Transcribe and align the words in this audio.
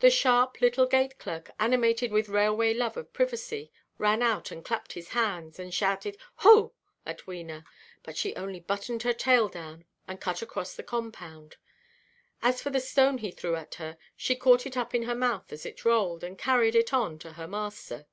The 0.00 0.10
sharp 0.10 0.60
little 0.60 0.84
gate–clerk, 0.84 1.50
animated 1.58 2.12
with 2.12 2.28
railway 2.28 2.74
love 2.74 2.98
of 2.98 3.14
privacy, 3.14 3.72
ran 3.96 4.20
out, 4.20 4.50
and 4.50 4.62
clapped 4.62 4.92
his 4.92 5.08
hands, 5.16 5.58
and 5.58 5.72
shouted 5.72 6.18
"hoo" 6.40 6.74
at 7.06 7.22
Wena; 7.24 7.64
but 8.02 8.18
she 8.18 8.36
only 8.36 8.60
buttoned 8.60 9.02
her 9.04 9.14
tail 9.14 9.48
down, 9.48 9.86
and 10.06 10.20
cut 10.20 10.42
across 10.42 10.74
the 10.74 10.82
compound. 10.82 11.56
As 12.42 12.60
for 12.60 12.68
the 12.68 12.80
stone 12.80 13.16
he 13.16 13.30
threw 13.30 13.56
at 13.56 13.76
her, 13.76 13.96
she 14.14 14.36
caught 14.36 14.66
it 14.66 14.76
up 14.76 14.94
in 14.94 15.04
her 15.04 15.14
mouth 15.14 15.50
as 15.50 15.64
it 15.64 15.86
rolled, 15.86 16.22
and 16.22 16.36
carried 16.36 16.74
it 16.74 16.92
on 16.92 17.18
to 17.20 17.32
her 17.32 17.48
master. 17.48 18.04